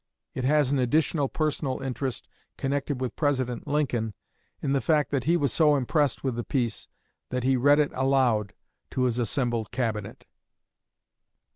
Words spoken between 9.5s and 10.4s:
Cabinet.